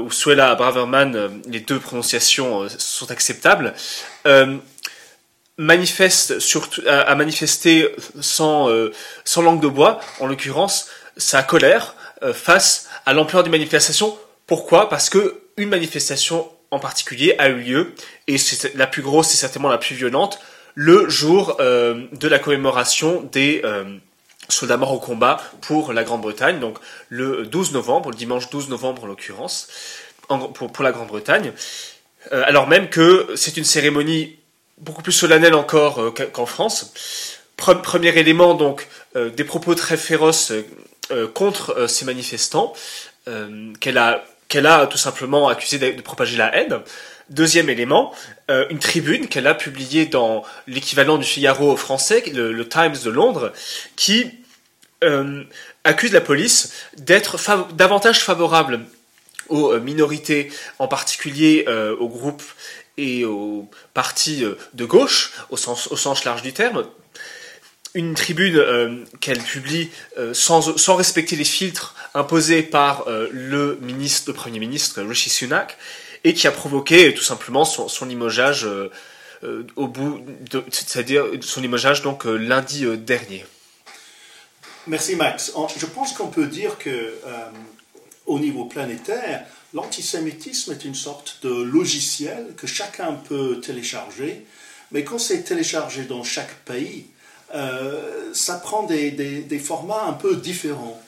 ou 0.00 0.12
soit 0.12 0.36
la 0.36 0.54
Braverman, 0.54 1.42
les 1.48 1.58
deux 1.58 1.80
prononciations 1.80 2.68
sont 2.78 3.10
acceptables. 3.10 3.74
manifeste 5.56 6.38
surtout, 6.38 6.80
a, 6.86 7.12
manifesté 7.16 7.88
sans, 8.20 8.68
sans 9.24 9.42
langue 9.42 9.60
de 9.60 9.66
bois, 9.66 9.98
en 10.20 10.28
l'occurrence, 10.28 10.88
sa 11.16 11.42
colère 11.42 11.96
face 12.34 12.88
à 13.06 13.12
l'ampleur 13.12 13.42
des 13.42 13.50
manifestations. 13.50 14.16
Pourquoi? 14.46 14.88
Parce 14.88 15.08
que 15.08 15.40
une 15.56 15.68
manifestation 15.68 16.50
en 16.70 16.78
particulier 16.78 17.34
a 17.38 17.48
eu 17.48 17.56
lieu, 17.56 17.92
et 18.26 18.38
c'est 18.38 18.74
la 18.74 18.86
plus 18.86 19.02
grosse 19.02 19.32
et 19.34 19.36
certainement 19.36 19.68
la 19.68 19.78
plus 19.78 19.94
violente, 19.94 20.40
le 20.74 21.08
jour 21.08 21.56
euh, 21.60 22.06
de 22.12 22.28
la 22.28 22.38
commémoration 22.38 23.28
des 23.32 23.60
euh, 23.64 23.96
soldats 24.48 24.76
morts 24.76 24.92
au 24.92 24.98
combat 24.98 25.40
pour 25.60 25.92
la 25.92 26.04
Grande-Bretagne, 26.04 26.60
donc 26.60 26.78
le 27.08 27.44
12 27.46 27.72
novembre, 27.72 28.10
le 28.10 28.16
dimanche 28.16 28.50
12 28.50 28.68
novembre 28.68 29.04
en 29.04 29.06
l'occurrence, 29.06 29.68
pour, 30.28 30.84
la 30.84 30.92
Grande-Bretagne, 30.92 31.52
euh, 32.32 32.42
alors 32.46 32.68
même 32.68 32.88
que 32.88 33.28
c'est 33.34 33.56
une 33.56 33.64
cérémonie 33.64 34.36
beaucoup 34.78 35.02
plus 35.02 35.12
solennelle 35.12 35.54
encore 35.54 36.14
qu'en 36.32 36.46
France. 36.46 36.92
Premier 37.56 38.16
élément, 38.16 38.54
donc, 38.54 38.88
des 39.14 39.44
propos 39.44 39.74
très 39.74 39.98
féroces 39.98 40.52
euh, 40.52 40.64
contre 41.34 41.76
euh, 41.76 41.86
ces 41.88 42.04
manifestants, 42.04 42.72
euh, 43.28 43.72
qu'elle 43.80 43.98
a, 43.98 44.24
qu'elle 44.48 44.66
a 44.66 44.86
tout 44.86 44.98
simplement 44.98 45.48
accusé 45.48 45.78
de, 45.78 46.00
propager 46.02 46.36
la 46.36 46.54
haine. 46.54 46.80
Deuxième 47.28 47.68
élément, 47.68 48.12
une 48.48 48.80
tribune 48.80 49.28
qu'elle 49.28 49.46
a 49.46 49.54
publiée 49.54 50.06
dans 50.06 50.42
l'équivalent 50.66 51.16
du 51.16 51.24
Figaro 51.24 51.76
français, 51.76 52.24
le, 52.34 52.68
Times 52.68 52.96
de 53.04 53.08
Londres, 53.10 53.52
qui 53.94 54.32
accuse 55.84 56.10
la 56.10 56.20
police 56.20 56.72
d'être 56.96 57.38
davantage 57.74 58.24
favorable 58.24 58.80
aux 59.48 59.78
minorités, 59.78 60.50
en 60.80 60.88
particulier 60.88 61.64
aux 62.00 62.08
groupes 62.08 62.42
et 62.96 63.24
aux 63.24 63.70
partis 63.94 64.42
de 64.74 64.84
gauche, 64.84 65.30
au 65.50 65.56
sens, 65.56 65.86
au 65.92 65.96
sens 65.96 66.24
large 66.24 66.42
du 66.42 66.52
terme, 66.52 66.84
une 67.94 68.14
tribune 68.14 68.56
euh, 68.56 69.04
qu'elle 69.20 69.40
publie 69.40 69.90
euh, 70.18 70.34
sans, 70.34 70.76
sans, 70.76 70.94
respecter 70.94 71.36
les 71.36 71.44
filtres 71.44 71.94
imposés 72.14 72.62
par 72.62 73.08
euh, 73.08 73.28
le 73.32 73.78
ministre, 73.82 74.32
premier 74.32 74.58
ministre 74.58 75.02
Rishi 75.02 75.30
Sunak, 75.30 75.76
et 76.22 76.34
qui 76.34 76.46
a 76.46 76.52
provoqué 76.52 77.14
tout 77.14 77.22
simplement 77.22 77.64
son, 77.64 77.88
son 77.88 78.06
limogeage 78.06 78.68
au 79.76 79.88
bout, 79.88 80.20
c'est-à-dire 80.70 81.24
son 81.40 81.62
limogeage 81.62 82.02
donc 82.02 82.26
lundi 82.26 82.84
dernier. 82.98 83.46
Merci 84.86 85.16
Max. 85.16 85.50
Je 85.78 85.86
pense 85.86 86.12
qu'on 86.12 86.26
peut 86.26 86.46
dire 86.46 86.76
que 86.76 87.14
au 88.26 88.38
niveau 88.38 88.66
planétaire, 88.66 89.46
l'antisémitisme 89.72 90.72
est 90.72 90.84
une 90.84 90.94
sorte 90.94 91.38
de 91.42 91.62
logiciel 91.62 92.48
que 92.54 92.66
chacun 92.66 93.14
peut 93.14 93.58
télécharger, 93.62 94.44
mais 94.92 95.04
quand 95.04 95.18
c'est 95.18 95.42
téléchargé 95.42 96.02
dans 96.02 96.22
chaque 96.22 96.54
pays, 96.66 97.06
euh, 97.54 98.32
ça 98.32 98.56
prend 98.56 98.84
des, 98.84 99.58
formats 99.58 100.04
un 100.06 100.12
peu 100.12 100.36
différents, 100.36 101.00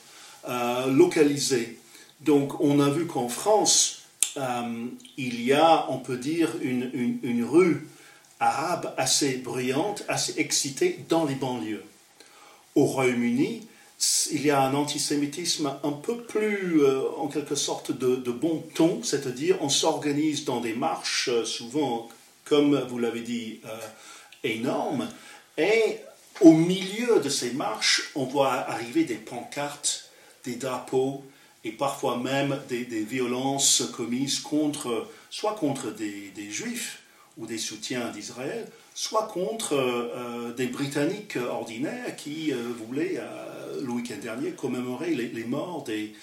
euh, 0.48 0.86
localisés. 0.86 1.78
Donc 2.20 2.60
on 2.60 2.80
a 2.80 2.90
vu 2.90 3.06
qu'en 3.06 3.28
France, 3.28 4.02
euh, 4.36 4.86
il 5.16 5.42
y 5.42 5.52
a, 5.52 5.86
on 5.90 5.98
peut 5.98 6.16
dire, 6.16 6.50
une, 6.62 7.44
rue 7.44 7.86
arabe 8.40 8.92
assez 8.96 9.36
bruyante, 9.36 10.04
assez 10.08 10.34
excitée 10.38 11.04
dans 11.08 11.24
les 11.24 11.34
banlieues. 11.34 11.84
Au 12.74 12.86
Royaume-Uni, 12.86 13.66
il 14.32 14.44
y 14.44 14.50
a 14.50 14.62
un 14.62 14.74
antisémitisme 14.74 15.72
un 15.84 15.92
peu 15.92 16.16
plus, 16.22 16.84
en 17.18 17.28
quelque 17.28 17.54
sorte, 17.54 17.92
de 17.92 18.32
bon 18.32 18.64
ton, 18.74 19.00
c'est-à-dire 19.04 19.58
on 19.60 19.68
s'organise 19.68 20.44
dans 20.44 20.60
des 20.60 20.72
marches, 20.72 21.30
souvent, 21.44 22.08
comme 22.44 22.80
vous 22.88 22.98
l'avez 22.98 23.20
dit, 23.20 23.60
énormes, 24.42 25.08
et 25.56 26.00
au 26.40 26.52
milieu 26.52 27.20
de 27.20 27.28
ces 27.28 27.52
marches, 27.52 28.10
on 28.14 28.24
voit 28.24 28.52
arriver 28.52 29.04
des 29.04 29.16
pancartes, 29.16 30.10
des 30.44 30.56
drapeaux 30.56 31.24
et 31.64 31.72
parfois 31.72 32.16
même 32.16 32.58
des, 32.68 32.84
violences 32.84 33.84
commises 33.94 34.40
contre, 34.40 35.06
soit 35.30 35.54
contre 35.54 35.90
des, 35.90 36.50
juifs 36.50 37.00
ou 37.38 37.46
des 37.46 37.58
soutiens 37.58 38.08
d'Israël, 38.10 38.66
soit 38.94 39.28
contre 39.28 39.74
euh, 39.74 40.52
des 40.52 40.66
Britanniques 40.66 41.36
ordinaires 41.36 42.16
qui 42.16 42.52
euh, 42.52 42.56
voulaient, 42.86 43.14
euh, 43.18 43.80
le 43.82 43.90
week-end 43.90 44.18
dernier, 44.20 44.50
commémorer 44.50 45.14
les, 45.14 45.44
morts 45.44 45.84
des, 45.84 46.14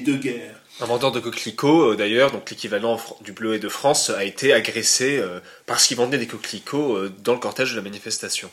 deux 0.00 0.16
guerres. 0.16 0.60
Un 0.80 0.86
vendeur 0.86 1.12
de 1.12 1.20
coquelicots, 1.20 1.94
d'ailleurs, 1.94 2.30
donc 2.30 2.48
l'équivalent 2.48 2.98
du 3.20 3.32
Bleu 3.32 3.54
et 3.54 3.58
de 3.58 3.68
France, 3.68 4.08
a 4.08 4.24
été 4.24 4.52
agressé 4.52 5.22
parce 5.66 5.86
qu'il 5.86 5.96
vendait 5.96 6.18
des 6.18 6.26
coquelicots 6.26 7.08
dans 7.22 7.34
le 7.34 7.40
cortège 7.40 7.72
de 7.72 7.76
la 7.76 7.82
manifestation. 7.82 8.50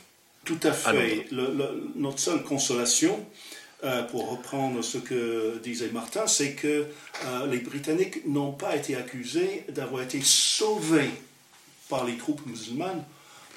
Tout 0.47 0.59
à 0.63 0.71
fait. 0.71 1.27
notre 1.95 2.19
seule 2.19 2.41
consolation, 2.41 3.19
euh, 3.83 4.03
pour 4.03 4.29
reprendre 4.31 4.81
ce 4.81 4.97
que 4.97 5.59
disait 5.61 5.89
Martin, 5.89 6.25
c'est 6.25 6.53
que 6.53 6.87
euh, 7.25 7.47
les 7.47 7.59
Britanniques 7.59 8.25
n'ont 8.25 8.53
pas 8.53 8.77
été 8.77 8.95
accusés 8.95 9.65
d'avoir 9.69 10.03
été 10.03 10.21
sauvés 10.23 11.11
par 11.89 12.05
les 12.05 12.15
troupes 12.15 12.45
musulmanes 12.45 13.03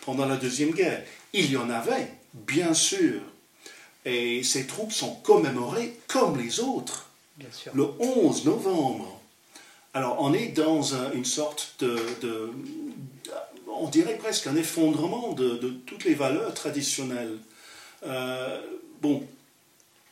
pendant 0.04 0.26
la 0.26 0.36
Deuxième 0.36 0.72
Guerre. 0.72 1.04
Il 1.32 1.52
y 1.52 1.56
en 1.56 1.70
avait, 1.70 2.12
bien 2.34 2.74
sûr. 2.74 3.20
Et 4.04 4.42
ces 4.42 4.66
troupes 4.66 4.92
sont 4.92 5.14
commémorées 5.14 5.94
comme 6.08 6.38
les 6.38 6.58
autres, 6.58 7.08
le 7.72 7.86
11 8.00 8.46
novembre. 8.46 9.20
Alors 9.94 10.16
on 10.18 10.34
est 10.34 10.48
dans 10.48 10.82
une 11.14 11.24
sorte 11.24 11.76
de 11.80 12.50
on 13.78 13.88
dirait 13.88 14.16
presque 14.16 14.46
un 14.46 14.56
effondrement 14.56 15.32
de, 15.32 15.74
toutes 15.86 16.04
les 16.04 16.14
valeurs 16.14 16.54
traditionnelles. 16.54 17.38
Euh, 18.04 18.60
bon, 19.00 19.26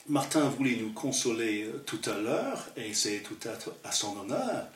Martin 0.09 0.49
voulait 0.49 0.77
nous 0.77 0.93
consoler 0.93 1.65
euh, 1.65 1.83
tout 1.87 2.01
à 2.07 2.19
l'heure, 2.19 2.67
et 2.77 2.95
c'est 2.95 3.21
tout 3.21 3.37
à, 3.85 3.93
son 3.93 4.19
honneur. 4.19 4.67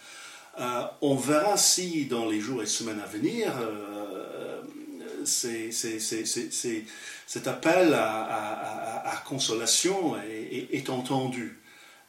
Euh, 0.61 0.85
on 1.01 1.17
verra 1.17 1.57
si 1.57 2.07
dans 2.07 2.29
les 2.29 2.41
jours 2.41 2.63
et 2.63 2.67
semaines 2.67 3.01
à 3.01 3.07
venir, 3.07 3.53
cet 5.25 7.47
appel 7.47 7.95
à, 7.95 9.23
consolation 9.25 10.17
est 10.19 10.91
entendu. 10.91 11.62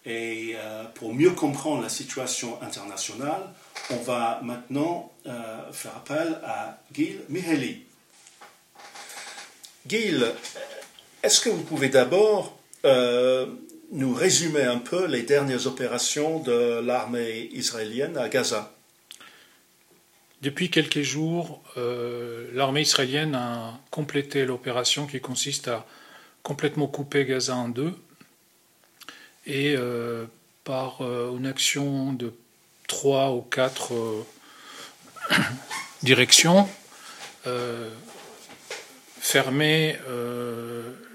Et 0.06 0.56
euh, 0.56 0.84
pour 0.96 1.14
mieux 1.14 1.32
comprendre 1.32 1.82
la 1.82 1.90
situation 1.90 2.62
internationale, 2.62 3.42
on 3.90 3.98
va 3.98 4.42
maintenant 4.44 5.12
euh, 5.26 5.72
faire 5.72 5.96
appel 5.96 6.40
à 6.44 6.82
Gil 6.94 7.22
Miheli. 7.30 7.84
Gil, 9.88 10.26
est-ce 11.24 11.40
que 11.40 11.50
vous 11.50 11.64
pouvez 11.64 11.88
d'abord 11.88 12.58
euh, 12.84 13.46
nous 13.92 14.14
résumer 14.14 14.64
un 14.64 14.80
peu 14.80 15.06
les 15.06 15.24
dernières 15.24 15.68
opérations 15.68 16.40
de 16.40 16.82
l'armée 16.82 17.50
israélienne 17.54 18.18
à 18.18 18.28
Gaza? 18.28 18.74
Depuis 20.42 20.70
quelques 20.70 21.04
jours, 21.04 21.64
l'armée 21.78 22.82
israélienne 22.82 23.34
a 23.34 23.80
complété 23.92 24.44
l'opération 24.44 25.08
qui 25.08 25.22
consiste 25.22 25.70
à 25.70 25.86
complètement 26.42 26.88
couper 26.88 27.24
Gaza 27.24 27.56
en 27.56 27.70
deux 27.70 27.94
et 29.46 29.76
euh, 29.78 30.26
par 30.64 31.02
euh, 31.02 31.36
une 31.38 31.46
action 31.46 32.14
de 32.14 32.34
trois 32.88 33.32
ou 33.32 33.42
quatre 33.42 33.94
euh, 33.94 34.26
directions, 36.04 36.68
fermer 39.20 39.98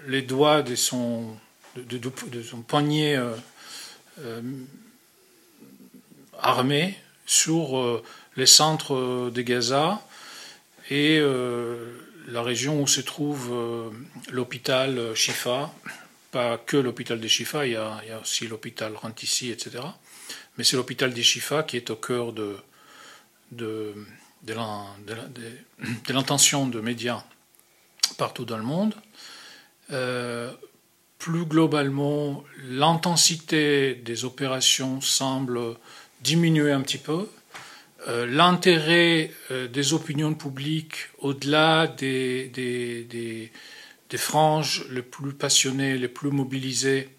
les 0.06 0.22
doigts 0.22 0.62
de 0.62 0.74
son, 0.74 1.36
de, 1.76 2.42
son 2.42 2.60
poignet 2.62 3.18
armé 6.38 6.98
sur 7.24 8.02
les 8.36 8.46
centres 8.46 9.30
de 9.30 9.42
Gaza 9.42 10.02
et 10.90 11.18
la 12.28 12.42
région 12.42 12.82
où 12.82 12.86
se 12.86 13.00
trouve 13.00 13.92
l'hôpital 14.30 15.14
Shifa, 15.14 15.72
pas 16.30 16.58
que 16.58 16.76
l'hôpital 16.76 17.20
des 17.20 17.28
Chifa, 17.28 17.66
il 17.66 17.72
y 17.72 17.76
a, 17.76 18.02
aussi 18.20 18.46
l'hôpital 18.46 18.94
Rantissi, 18.96 19.50
etc. 19.50 19.84
Mais 20.56 20.64
c'est 20.64 20.76
l'hôpital 20.76 21.12
des 21.12 21.22
Chifa 21.22 21.62
qui 21.62 21.76
est 21.76 21.90
au 21.90 21.96
cœur 21.96 22.32
de, 22.32 22.56
de, 23.52 23.94
l'intention 26.08 26.66
de 26.66 26.80
médias 26.80 27.24
partout 28.16 28.44
dans 28.44 28.58
le 28.58 28.64
monde. 28.64 28.94
Euh, 29.90 30.52
plus 31.18 31.44
globalement, 31.44 32.44
l'intensité 32.64 33.94
des 33.94 34.24
opérations 34.24 35.00
semble 35.00 35.76
diminuer 36.20 36.72
un 36.72 36.80
petit 36.80 36.98
peu. 36.98 37.28
Euh, 38.06 38.26
l'intérêt 38.26 39.32
euh, 39.50 39.66
des 39.66 39.92
opinions 39.92 40.32
publiques 40.34 41.08
au-delà 41.18 41.88
des, 41.88 42.48
des, 42.48 43.50
franges 44.16 44.86
les 44.90 45.02
plus 45.02 45.32
passionnées, 45.32 45.98
les 45.98 46.08
plus 46.08 46.30
mobilisées, 46.30 47.10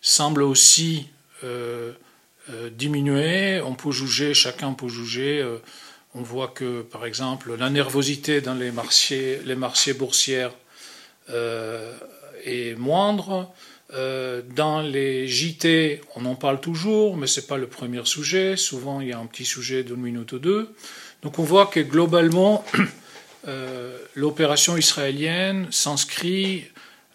semble 0.00 0.42
aussi 0.42 1.06
euh, 1.44 1.92
diminuer. 2.72 3.60
On 3.60 3.74
peut 3.74 3.92
juger, 3.92 4.34
chacun 4.34 4.72
peut 4.72 4.88
juger. 4.88 5.46
on 6.14 6.22
voit 6.22 6.48
que, 6.48 6.82
par 6.82 7.06
exemple, 7.06 7.54
la 7.56 7.70
nervosité 7.70 8.40
dans 8.40 8.54
les 8.54 8.72
marchés, 8.72 9.40
les 9.44 9.54
marchés 9.54 9.94
boursiers 9.94 10.48
est 11.28 12.74
moindre. 12.76 13.54
Euh, 13.92 14.42
dans 14.56 14.80
les 14.80 15.28
JT, 15.28 16.00
on 16.16 16.24
en 16.24 16.34
parle 16.34 16.60
toujours, 16.60 17.16
mais 17.16 17.26
ce 17.26 17.40
n'est 17.40 17.46
pas 17.46 17.58
le 17.58 17.66
premier 17.66 18.04
sujet. 18.04 18.56
Souvent, 18.56 19.00
il 19.00 19.08
y 19.08 19.12
a 19.12 19.18
un 19.18 19.26
petit 19.26 19.44
sujet 19.44 19.84
d'une 19.84 20.00
minute 20.00 20.32
ou 20.32 20.38
deux. 20.38 20.74
Donc 21.22 21.38
on 21.38 21.44
voit 21.44 21.66
que 21.66 21.80
globalement, 21.80 22.64
euh, 23.48 23.98
l'opération 24.14 24.76
israélienne 24.76 25.68
s'inscrit 25.70 26.64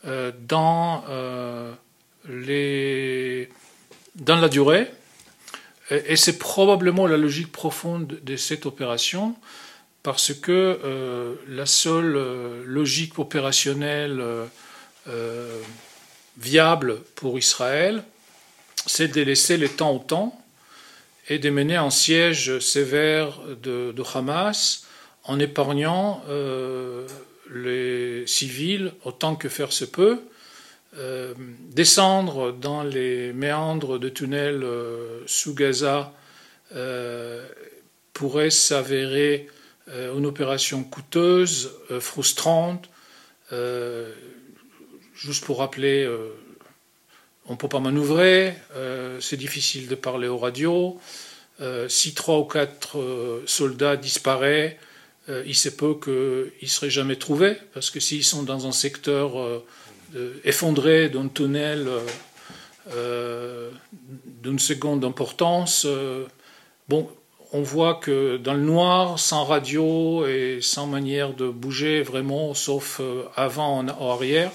euh, 0.06 0.32
dans, 0.48 1.04
les, 2.28 3.50
dans 4.16 4.38
la 4.38 4.50
durée. 4.50 4.92
Et, 5.92 6.16
c'est 6.16 6.38
probablement 6.38 7.08
la 7.08 7.18
logique 7.18 7.52
profonde 7.52 8.20
de 8.22 8.36
cette 8.36 8.66
opération, 8.66 9.36
parce 10.04 10.34
que 10.34 11.38
la 11.48 11.66
seule 11.66 12.64
logique 12.64 13.18
opérationnelle 13.18 14.24
viable 16.38 17.02
pour 17.16 17.40
Israël, 17.40 18.04
c'est 18.86 19.10
de 19.10 19.22
laisser 19.22 19.58
le 19.58 19.68
temps 19.68 19.96
au 19.96 20.00
temps 20.00 20.40
et 21.30 21.38
de 21.38 21.50
mener 21.50 21.76
un 21.76 21.92
siège 21.92 22.60
sévère 22.60 23.40
de, 23.62 23.94
Hamas 24.14 24.86
en 25.30 25.38
épargnant 25.38 26.24
euh, 26.28 27.08
les 27.54 28.26
civils 28.26 28.92
autant 29.06 29.36
que 29.36 29.48
faire 29.48 29.72
se 29.72 29.86
peut, 29.86 30.20
euh, 30.98 31.36
descendre 31.70 32.52
dans 32.52 32.82
les 32.82 33.32
méandres 33.34 34.00
de 34.00 34.10
tunnels 34.10 34.64
euh, 34.64 35.22
sous 35.28 35.54
Gaza 35.54 36.12
pourrait 38.14 38.50
s'avérer 38.50 39.48
une 39.88 40.28
opération 40.28 40.84
coûteuse, 40.84 41.72
frustrante, 42.00 42.90
Juste 45.16 45.44
pour 45.46 45.58
rappeler, 45.60 46.08
on 47.48 47.54
ne 47.54 47.58
peut 47.58 47.68
pas 47.68 47.80
manœuvrer, 47.80 48.54
c'est 49.20 49.36
difficile 49.36 49.88
de 49.88 49.96
parler 49.96 50.28
aux 50.28 50.38
radios. 50.38 51.00
Si 51.88 52.14
trois 52.14 52.38
ou 52.38 52.44
quatre 52.44 53.42
soldats 53.48 53.96
disparaissent, 53.96 54.76
il 55.46 55.56
se 55.56 55.70
peut 55.70 55.96
qu'ils 56.04 56.52
ne 56.64 56.68
seraient 56.68 56.90
jamais 56.90 57.16
trouvés, 57.16 57.58
parce 57.74 57.90
que 57.90 58.00
s'ils 58.00 58.24
sont 58.24 58.44
dans 58.44 58.68
un 58.68 58.72
secteur 58.72 59.32
effondré 60.44 61.10
d'un 61.10 61.28
tunnel 61.28 61.88
d'une 64.42 64.60
seconde 64.60 65.06
importance, 65.06 65.86
bon, 66.88 67.10
on 67.52 67.62
voit 67.62 67.96
que 67.96 68.38
dans 68.38 68.54
le 68.54 68.62
noir, 68.62 69.20
sans 69.20 69.44
radio 69.44 70.26
et 70.26 70.60
sans 70.62 70.88
manière 70.88 71.34
de 71.34 71.48
bouger 71.48 72.02
vraiment, 72.02 72.54
sauf 72.54 73.02
avant 73.36 73.86
ou 73.86 74.12
arrière, 74.12 74.52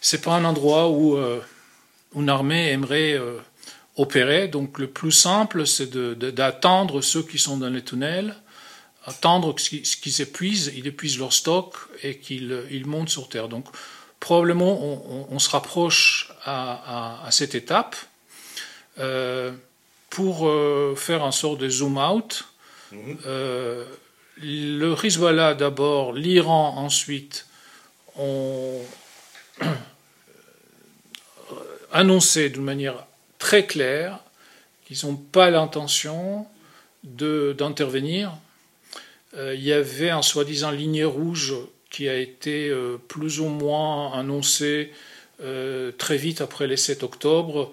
c'est 0.00 0.22
pas 0.22 0.34
un 0.34 0.44
endroit 0.44 0.88
où 0.88 1.16
euh, 1.16 1.40
une 2.14 2.28
armée 2.28 2.70
aimerait 2.70 3.14
euh, 3.14 3.38
opérer. 3.96 4.48
Donc 4.48 4.78
le 4.78 4.86
plus 4.86 5.12
simple, 5.12 5.66
c'est 5.66 5.90
d'attendre 5.90 7.00
ceux 7.00 7.22
qui 7.22 7.38
sont 7.38 7.56
dans 7.56 7.68
les 7.68 7.82
tunnels, 7.82 8.36
attendre 9.08 9.54
qu'ils 9.54 10.20
épuisent, 10.20 10.72
ils 10.76 10.86
épuisent 10.86 11.18
leur 11.18 11.32
stock 11.32 11.74
et 12.02 12.18
qu'ils 12.18 12.64
ils 12.70 12.86
montent 12.86 13.08
sur 13.08 13.28
terre. 13.28 13.48
Donc 13.48 13.66
probablement 14.20 15.26
on, 15.30 15.38
se 15.38 15.50
rapproche 15.50 16.32
à, 16.44 17.28
cette 17.30 17.54
étape. 17.54 17.96
Euh, 18.98 19.52
pour 20.10 20.50
faire 20.96 21.22
un 21.22 21.30
sort 21.30 21.56
de 21.56 21.68
zoom 21.68 21.98
out, 21.98 22.46
mhm. 22.90 23.18
le 24.42 24.96
Hezbollah 25.04 25.54
d'abord, 25.54 26.12
l'Iran 26.14 26.74
ensuite, 26.78 27.46
ont 28.16 28.80
annoncé 31.92 32.50
d'une 32.50 32.64
manière 32.64 33.06
très 33.38 33.66
claire 33.66 34.18
qu'ils 34.86 35.06
n'ont 35.06 35.16
pas 35.16 35.50
l'intention 35.50 36.46
d'intervenir. 37.04 38.32
Euh, 39.36 39.54
il 39.54 39.62
y 39.62 39.72
avait 39.72 40.10
un 40.10 40.22
soi-disant 40.22 40.70
ligne 40.70 41.04
rouge 41.04 41.54
qui 41.90 42.08
a 42.08 42.16
été 42.16 42.68
euh, 42.68 42.96
plus 43.08 43.40
ou 43.40 43.46
moins 43.46 44.12
annoncée 44.18 44.92
euh, 45.42 45.92
très 45.92 46.16
vite 46.16 46.40
après 46.40 46.66
les 46.66 46.76
7 46.76 47.02
octobre, 47.02 47.72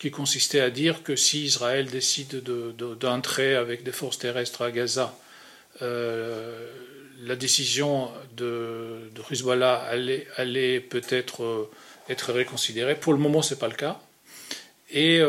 qui 0.00 0.10
consistait 0.10 0.58
à 0.58 0.70
dire 0.70 1.04
que 1.04 1.14
si 1.14 1.44
Israël 1.44 1.86
décide 1.86 2.42
d'entrer 2.98 3.54
avec 3.54 3.84
des 3.84 3.92
forces 3.92 4.18
terrestres 4.18 4.62
à 4.62 4.72
Gaza, 4.72 5.14
la 5.80 7.36
décision 7.38 8.10
de, 8.36 9.08
de 9.14 9.52
allait, 10.36 10.80
peut-être 10.80 11.70
être 12.08 12.32
réconsidéré. 12.32 12.96
Pour 12.96 13.12
le 13.12 13.20
moment, 13.20 13.40
ce 13.40 13.54
n'est 13.54 13.60
pas 13.60 13.68
le 13.68 13.74
cas. 13.74 14.00
Et 14.90 15.20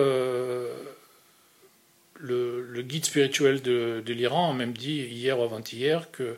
le, 2.22 2.82
guide 2.82 3.06
spirituel 3.06 3.62
de, 3.62 4.04
l'Iran 4.08 4.52
a 4.52 4.54
même 4.54 4.74
dit 4.74 5.02
hier 5.02 5.40
ou 5.40 5.44
avant-hier 5.44 6.10
que, 6.12 6.38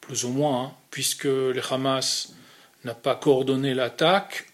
plus 0.00 0.24
ou 0.24 0.30
moins, 0.30 0.64
hein, 0.64 0.72
puisque 0.90 1.24
le 1.24 1.60
Hamas 1.70 2.34
n'a 2.84 2.94
pas 2.94 3.14
coordonné 3.14 3.74
l'attaque, 3.74 4.46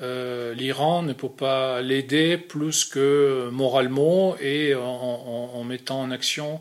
euh, 0.00 0.54
l'Iran 0.54 1.02
ne 1.02 1.12
peut 1.12 1.28
pas 1.28 1.80
l'aider 1.80 2.36
plus 2.36 2.84
que 2.84 3.48
moralement 3.52 4.36
et 4.38 4.74
en, 4.74 5.62
mettant 5.64 6.00
en 6.00 6.10
action 6.10 6.60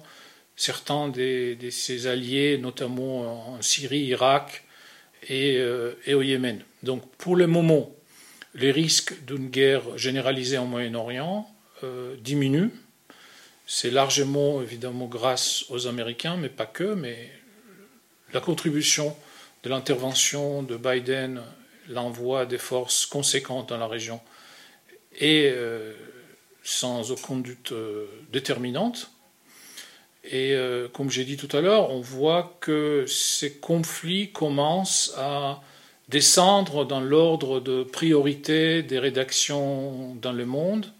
certains 0.55 1.09
de, 1.09 1.57
ses 1.71 2.07
alliés, 2.07 2.59
notamment 2.59 3.55
en 3.55 3.61
Syrie, 3.61 4.05
Irak 4.05 4.63
et, 5.27 5.57
euh, 5.57 5.93
et 6.05 6.13
au 6.13 6.21
Yémen. 6.21 6.61
Donc 6.83 7.03
pour 7.17 7.35
le 7.35 7.47
moment, 7.47 7.89
les 8.55 8.71
risques 8.71 9.15
d'une 9.25 9.49
guerre 9.49 9.97
généralisée 9.97 10.57
en 10.57 10.65
Moyen-Orient 10.65 11.49
euh, 11.83 12.15
diminuent. 12.21 12.71
C'est 13.75 13.89
largement 13.89 14.62
évidemment 14.62 15.07
grâce 15.07 15.65
aux 15.69 15.88
Américains, 15.88 16.38
mais 16.38 16.47
pas 16.47 16.67
que, 16.67 16.93
mais 16.93 17.31
la 18.31 18.39
contribution 18.39 19.17
de 19.63 19.69
l'intervention 19.69 20.62
de 20.62 20.77
Biden, 20.77 21.41
l'envoi 21.89 22.45
des 22.45 22.59
forces 22.59 23.07
conséquentes 23.07 23.69
dans 23.69 23.79
la 23.79 23.88
région 23.88 24.21
est 25.19 25.51
euh, 25.51 25.91
sans 26.62 27.09
aucun 27.09 27.38
doute 27.38 27.71
euh, 27.71 28.05
déterminante. 28.31 29.09
Et 30.23 30.55
comme 30.93 31.09
j'ai 31.09 31.25
dit 31.25 31.36
tout 31.36 31.49
à 31.51 31.59
l'heure, 31.59 31.89
on 31.89 31.99
voit 31.99 32.55
que 32.62 33.05
ces 33.07 33.55
conflits 33.55 34.31
commencent 34.31 35.15
à 35.17 35.62
descendre 36.09 36.86
dans 36.86 37.01
l'ordre 37.01 37.59
de 37.59 37.83
priorité 37.83 38.83
des 38.83 38.99
rédactions 38.99 40.13
dans 40.21 40.31
le 40.31 40.45
monde. 40.45 40.93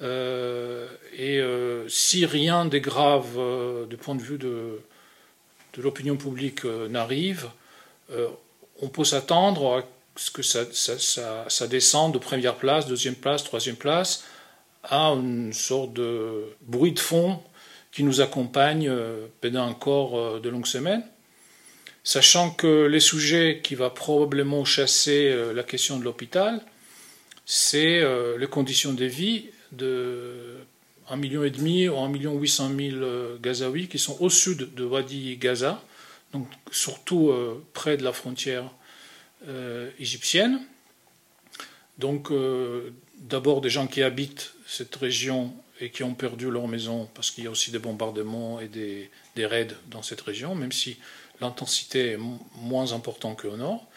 Euh, 0.00 0.86
et 1.16 1.38
euh, 1.38 1.88
si 1.88 2.24
rien 2.24 2.64
de 2.64 2.78
grave 2.78 3.36
euh, 3.36 3.86
du 3.86 3.96
point 3.96 4.14
de 4.14 4.22
vue 4.22 4.38
de, 4.38 4.80
l'opinion 5.76 6.16
publique 6.16 6.64
n'arrive, 6.64 7.48
on 8.82 8.88
peut 8.88 9.04
s'attendre 9.04 9.78
à 9.78 9.84
ce 10.16 10.32
que 10.32 10.42
ça, 10.42 10.64
ça, 10.72 11.66
descende 11.68 12.14
de 12.14 12.18
première 12.18 12.56
place, 12.56 12.88
deuxième 12.88 13.14
place, 13.14 13.44
troisième 13.44 13.76
place, 13.76 14.24
à 14.82 15.10
une 15.10 15.52
sorte 15.52 15.92
de 15.92 16.46
bruit 16.62 16.90
de 16.90 16.98
fond 16.98 17.40
qui 17.92 18.02
nous 18.02 18.20
accompagne 18.20 18.92
pendant 19.40 19.68
encore 19.68 20.40
de 20.40 20.48
longues 20.48 20.66
semaines. 20.66 21.04
Sachant 22.02 22.50
que 22.50 22.86
les 22.86 22.98
sujets 22.98 23.60
qui 23.62 23.76
va 23.76 23.90
probablement 23.90 24.64
chasser 24.64 25.32
la 25.54 25.62
question 25.62 26.00
de 26.00 26.02
l'hôpital, 26.02 26.60
c'est 27.46 28.02
les 28.36 28.48
conditions 28.48 28.94
de 28.94 29.04
vie 29.04 29.50
de 29.72 30.56
1,5 31.10 31.16
million 31.16 31.94
ou 31.94 32.04
1 32.04 32.08
million 32.08 32.38
800 32.38 32.70
000 32.76 32.96
Gazaouis 33.40 33.88
qui 33.88 33.98
sont 33.98 34.16
au 34.20 34.30
sud 34.30 34.74
de 34.74 34.84
Wadi 34.84 35.36
Gaza, 35.36 35.82
donc 36.32 36.46
surtout 36.70 37.30
euh, 37.30 37.64
près 37.72 37.96
de 37.96 38.04
la 38.04 38.12
frontière 38.12 38.70
égyptienne. 40.00 40.60
Donc 41.98 42.32
d'abord 43.20 43.60
des 43.60 43.70
gens 43.70 43.86
qui 43.86 44.02
habitent 44.02 44.52
cette 44.66 44.96
région 44.96 45.54
et 45.80 45.90
qui 45.90 46.02
ont 46.02 46.14
perdu 46.14 46.50
leur 46.50 46.66
maison 46.68 47.08
parce 47.14 47.30
qu'il 47.30 47.44
y 47.44 47.46
a 47.46 47.50
aussi 47.50 47.70
des 47.70 47.78
bombardements 47.78 48.60
et 48.60 48.68
des, 48.68 49.10
raids 49.46 49.68
dans 49.86 50.02
cette 50.02 50.20
région, 50.20 50.56
même 50.56 50.72
si 50.72 50.98
l'intensité 51.40 52.12
est 52.12 52.18
moins 52.56 52.92
importante 52.92 53.40
qu'au 53.40 53.56
nord. 53.56 53.87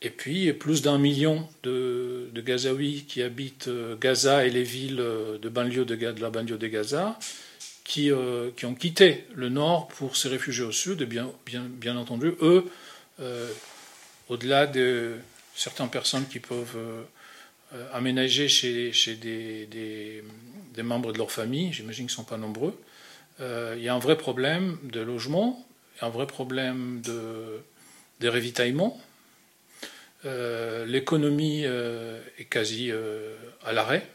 Et 0.00 0.10
puis 0.10 0.52
plus 0.52 0.82
d'un 0.82 0.98
million 0.98 1.48
de, 1.64 2.30
Gazaouis 2.36 3.04
qui 3.08 3.22
habitent 3.22 3.68
Gaza 4.00 4.46
et 4.46 4.50
les 4.50 4.62
villes 4.62 4.96
de, 4.96 5.48
banlieue 5.48 5.84
de, 5.84 6.20
la 6.20 6.30
banlieue 6.30 6.56
de 6.56 6.66
Gaza, 6.68 7.18
qui, 7.82 8.10
qui, 8.56 8.66
ont 8.66 8.74
quitté 8.74 9.24
le 9.34 9.48
nord 9.48 9.88
pour 9.88 10.16
se 10.16 10.28
réfugier 10.28 10.64
au 10.64 10.72
sud. 10.72 11.02
Bien, 11.02 11.32
bien, 11.44 11.64
bien 11.68 11.96
entendu, 11.96 12.34
eux, 12.42 12.70
au-delà 14.28 14.66
de 14.66 15.16
certaines 15.56 15.90
personnes 15.90 16.26
qui 16.28 16.38
peuvent 16.38 16.78
aménager 17.92 18.48
chez, 18.48 18.92
chez 18.92 19.16
des, 19.16 19.66
des, 19.66 20.82
membres 20.84 21.12
de 21.12 21.18
leur 21.18 21.32
famille, 21.32 21.72
j'imagine 21.72 22.06
qu'ils 22.06 22.12
ne 22.12 22.16
sont 22.18 22.24
pas 22.24 22.36
nombreux, 22.36 22.78
il 23.40 23.82
y 23.82 23.88
a 23.88 23.94
un 23.94 23.98
vrai 23.98 24.16
problème 24.16 24.78
de 24.84 25.00
logement, 25.00 25.66
un 26.00 26.08
vrai 26.08 26.28
problème 26.28 27.00
de, 27.02 27.60
de. 28.20 28.28
Euh, 30.24 30.84
l'économie 30.84 31.62
euh, 31.64 32.20
est 32.38 32.46
quasi 32.46 32.90
euh, 32.90 33.36
à 33.64 33.72
l'arrêt, 33.72 34.06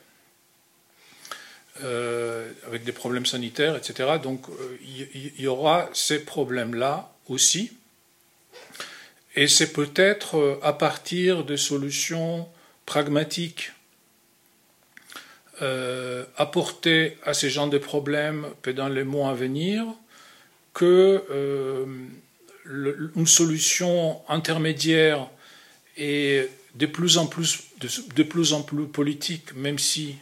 avec 2.68 2.84
des 2.84 2.92
problèmes 2.92 3.26
sanitaires, 3.26 3.76
etc. 3.76 4.18
Donc 4.22 4.46
il 4.82 5.42
y, 5.42 5.48
aura 5.48 5.90
ces 5.94 6.24
problèmes-là 6.24 7.12
aussi. 7.28 7.74
Et 9.36 9.48
c'est 9.48 9.74
peut-être 9.74 10.60
à 10.62 10.74
partir 10.74 11.44
de 11.44 11.56
solutions 11.56 12.48
pragmatiques 12.86 13.72
apportées 16.38 17.18
à 17.24 17.34
ces 17.34 17.50
gens 17.50 17.68
de 17.68 17.80
problèmes 17.80 18.48
dans 18.76 18.88
les 18.88 19.04
mois 19.04 19.32
à 19.32 19.34
venir 19.34 19.86
que 20.74 21.24
une 22.66 23.28
solution 23.28 24.22
intermédiaire 24.30 25.28
et 25.98 26.48
de 26.76 26.86
plus 26.86 27.18
en 27.18 27.28
plus, 27.28 27.64
de, 28.16 28.24
plus, 28.24 28.54
en 28.54 28.62
plus 28.62 28.86
politique, 28.86 29.54
même 29.56 29.80
si 29.80 30.16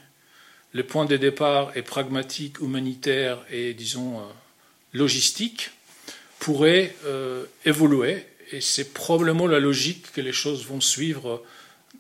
le 0.74 0.84
point 0.84 1.06
de 1.06 1.18
départ 1.18 1.72
est 1.76 1.82
pragmatique, 1.82 2.60
humanitaire 2.60 3.44
et, 3.52 3.74
disons, 3.74 4.20
euh, 4.20 4.24
logistique, 4.94 5.72
pourrait 6.40 6.96
euh, 7.06 7.46
évoluer. 7.66 8.26
Et 8.52 8.62
c'est 8.62 8.94
probablement 8.94 9.48
la 9.48 9.60
logique 9.60 10.12
que 10.12 10.22
les 10.22 10.34
choses 10.34 10.66
vont 10.66 10.82
suivre 10.82 11.44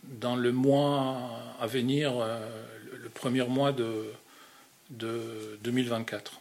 dans 0.03 0.35
le 0.35 0.51
mois 0.51 1.55
à 1.59 1.67
venir, 1.67 2.13
euh, 2.17 2.39
le 3.01 3.09
premier 3.09 3.43
mois 3.43 3.71
de, 3.71 4.05
de 4.89 5.57
2024. 5.63 6.33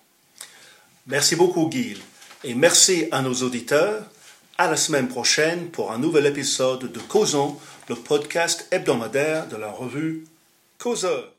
Merci 1.06 1.36
beaucoup, 1.36 1.68
Guy. 1.68 1.96
Et 2.42 2.54
merci 2.54 3.06
à 3.10 3.22
nos 3.22 3.34
auditeurs. 3.34 4.04
À 4.60 4.68
la 4.68 4.76
semaine 4.76 5.08
prochaine 5.08 5.70
pour 5.70 5.90
un 5.90 5.96
nouvel 5.96 6.26
épisode 6.26 6.92
de 6.92 6.98
Causons, 6.98 7.56
le 7.88 7.94
podcast 7.94 8.68
hebdomadaire 8.70 9.48
de 9.48 9.56
la 9.56 9.70
revue 9.70 10.26
Causeur. 10.76 11.32